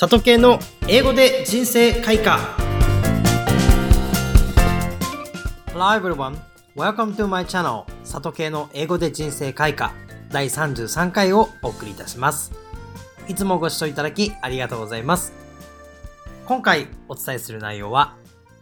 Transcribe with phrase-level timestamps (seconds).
[0.00, 2.38] 里系の英語で人生開花。
[5.72, 6.36] Hello everyone,
[6.76, 9.92] welcome to my channel 里系の英語で人生開花。
[10.30, 12.52] 第33回をお送りいたします。
[13.26, 15.32] いつもご視聴いただきありがとうございます。
[16.46, 18.14] 今回お伝えする内容は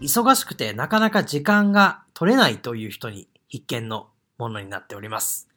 [0.00, 5.48] 忙しくてなかなか時間が取れないという人に必見のものになっております。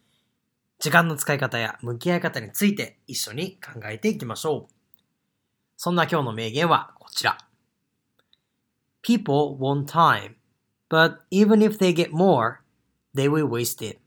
[0.78, 4.73] 時間の使い方や向き合い方について一緒に考えていきましょう。
[5.84, 7.38] そんな今日の名言はこちら。
[9.02, 10.36] People want time,
[10.90, 12.60] but even if they get more,
[13.14, 14.00] they will waste it.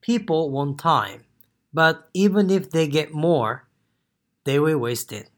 [0.00, 1.22] People want time,
[1.74, 3.62] but even if they get more,
[4.44, 5.32] they will waste it.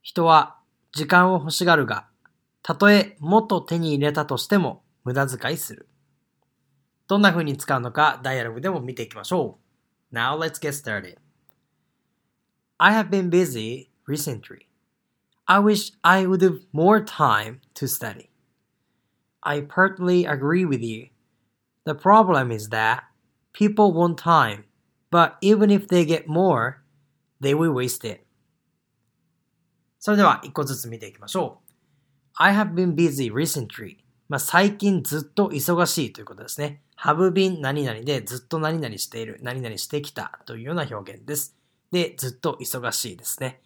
[0.00, 0.58] 人は
[0.92, 2.06] 時間を欲しがるが、
[2.62, 5.88] たとえもっと手に入れたとしても無駄遣いする。
[7.08, 9.58] どんな風に使うのかダイアログでも見ていきましょ
[10.12, 10.14] う。
[10.14, 11.23] Now let's get started.
[12.80, 14.66] I have been busy recently.
[15.46, 18.30] I wish I would have more time to study.
[19.42, 21.08] I partly agree with you.
[21.84, 23.04] The problem is that
[23.52, 24.64] people want time,
[25.10, 26.82] but even if they get more,
[27.40, 28.26] they will waste it.
[30.00, 31.72] それでは一個ずつ見ていきましょう。
[32.36, 33.98] I have been busy recently.
[34.28, 36.82] まあ、最近ずっと忙しいということですね。
[36.98, 41.56] have been 何々でずっと何々している、何々してきたというような表現です。
[41.94, 43.60] で、ずっと忙しいですね。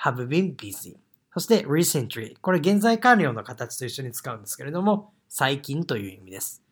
[0.00, 0.96] have been busy。
[1.34, 2.36] そして recently。
[2.40, 6.62] これ現在完了の形と一緒に使うんですけれども、最近という意味です。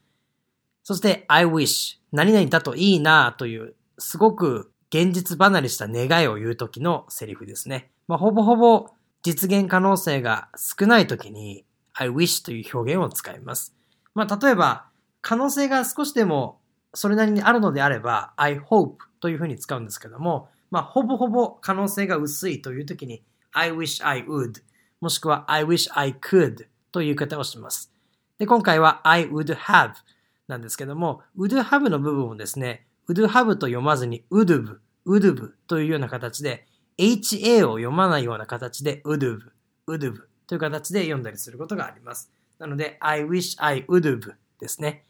[0.84, 1.98] そして I wish。
[2.12, 7.90] 何々だといいなという、すごく現実離れした願いを言うときのセリフですね。
[8.06, 8.86] まあ、ほぼほぼ
[9.24, 13.74] 実現可能性が少ないときに I wish という表現を使います。
[14.14, 14.86] まあ、例えば、
[15.22, 16.60] 可能性が少しでも
[16.94, 24.62] それなりにあるのであれば、I hope というふうに使うんですけども、まあ、ほぼほぼ可能性が薄いという時に、I wish I would
[25.00, 27.92] もしくは I wish I could という言い方をします。
[28.38, 29.92] で、今回は I would have
[30.48, 36.66] なんですけども、would have の部分をですね、would have と読まずに would have, would have というような形で、
[36.98, 39.38] HA を読まないような形で would have,
[39.86, 42.32] would have という形で読んだりすることがあります。
[42.58, 45.04] なので、I wish I would have ですね。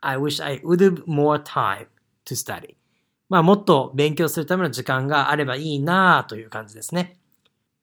[0.00, 1.88] I wish I would have more time
[2.24, 2.77] to study.
[3.28, 7.18] まあ、もっと勉強するための時間があればいいなという感じですね。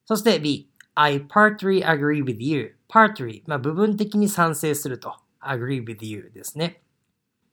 [0.05, 2.75] そして B、I partly agree with you.
[2.89, 5.15] partly、まあ、部分的に賛成すると。
[5.41, 6.81] agree with you ですね。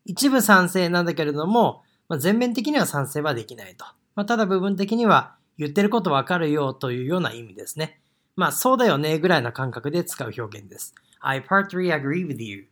[0.04, 3.84] 一部賛成なんだけれども、まあ、全面的には賛成はできないと。
[4.14, 8.00] まあ、ただ部分的には言ってることわかるよというような意味ですね。
[8.34, 10.94] まあ、そうだよねぐらいな感覚で使う表現です。
[11.20, 12.66] I partly agree with you.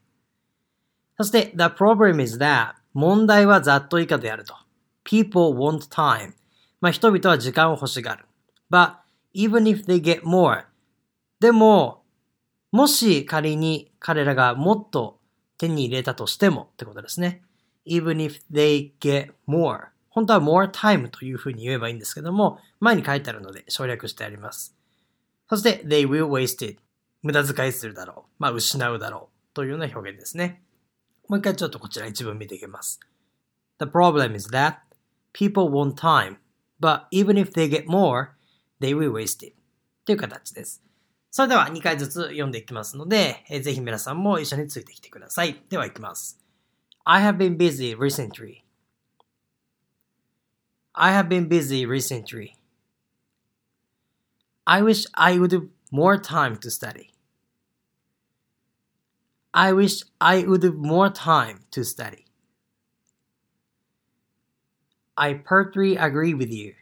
[1.17, 4.55] そして、the problem is that 問題はざっと以下であると。
[5.10, 6.34] People want time.
[6.81, 8.25] まあ、人々は時間を欲しがる。
[8.71, 8.93] but
[9.34, 10.65] even if they get more
[11.41, 12.04] でも、
[12.71, 15.19] もし仮に彼らがもっと
[15.59, 17.43] 手に入れたとしてもってことですね。
[17.87, 24.77] even if they get more 本当は more time というふうに言えばいいんですけども、前に書いてあるので省略してあります。
[25.48, 26.81] そして they will waste it
[27.22, 28.31] 無駄遣いするだろう。
[28.38, 30.62] まあ失うだろうというような表現ですね。
[31.28, 33.00] もう一回ちょっとこちら一文見ていきます。
[33.78, 34.90] The problem is that
[35.34, 36.38] people want time,
[36.80, 38.36] but even if they get more,
[38.80, 39.56] they will waste it.
[40.06, 40.81] という形です。
[41.31, 45.62] それでは2回ずつ読んでいきますので、えー、ぜひ皆さんも一緒についてきてください。
[45.70, 46.40] では行きます。
[47.03, 48.64] I have been busy recently.
[50.94, 52.53] I have been busy recently.
[54.66, 57.12] I wish I would have more time to study.
[59.52, 62.26] I wish I would have more time to study.
[65.20, 66.74] I partly agree with you.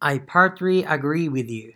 [0.00, 1.74] I partly agree with you.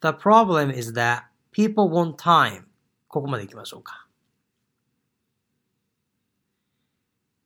[0.00, 2.66] The problem is that people want time.
[3.08, 4.06] ここまで行きましょうか。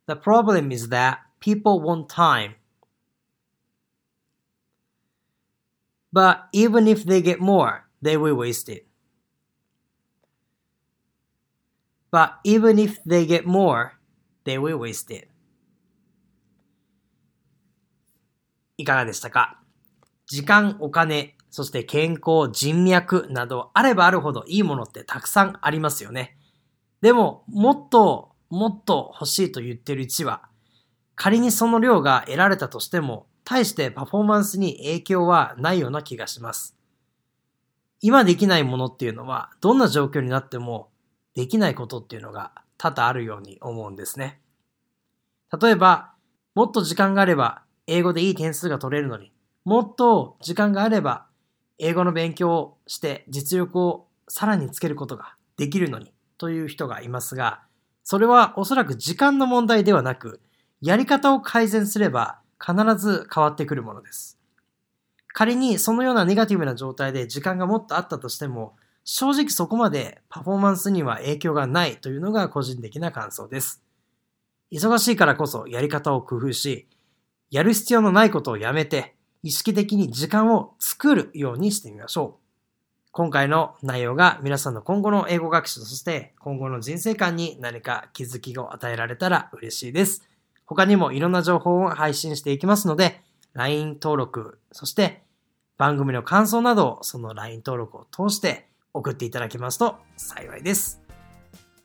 [0.07, 2.57] The problem is that people want time.
[6.13, 8.87] But even if they get more, they will waste it.
[12.13, 13.98] But even if they get more,
[14.46, 15.28] they will waste it.
[18.78, 19.60] いかがでしたか？
[20.28, 26.38] 時間、お金、そして健康、人脈などあればあるほどいいものってたくさんありますよね。
[27.02, 30.48] でも、もっと、もっと欲しいと言っている1は、
[31.16, 36.78] 仮にその量が得られたとしても、対してパフォーマンスに影響はないような気がします。
[38.02, 40.90] 今できないものっていうのは、どんな状況になっても
[41.34, 44.42] できないことっていうのが多々あるように思うんですね。
[45.62, 46.14] 例えば、
[46.56, 49.32] もっと時間があれば英語でいい点数が取れるのに、
[49.66, 51.28] もっと時間があれば、
[51.78, 57.62] 英語の勉強をして実力をさらにつけることができるのにという人がいますが、
[58.04, 60.42] それはおそらく時間の問題ではなく、
[60.82, 64.40] やり方を改善すれば必ず変わってくるものです。
[65.34, 68.76] 仮にそのようなネガティブな状態で時間がもっとあったとしても、
[69.12, 73.82] 正直そこまでパフォーマンスには影響がないというのが個人的な感想です。
[74.72, 76.88] 忙しいからこそやり方を工夫し、
[77.50, 83.10] やる必要のないことをやめて、意識的に時間を作るようにしてみましょう。
[83.12, 90.30] 今回の内容が皆さんの今後の英語学習、そして今後の人生観に何か気づきを与えられたら嬉しいです。
[90.68, 93.24] 他にもいろんな情報を配信していきますので、
[93.54, 95.24] LINE 登録、そして
[95.80, 101.02] 番組の感想などをその LINE 登録を通して送っていただけますと幸いです。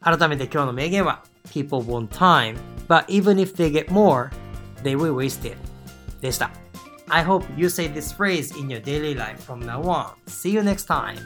[0.01, 2.56] 改めて今日の名言は People want time,
[2.89, 4.31] but even if they get more,
[4.83, 5.56] they will waste it
[6.21, 6.51] でした。
[7.09, 10.15] I hope you say this phrase in your daily life from now on.
[10.27, 11.19] See you next time.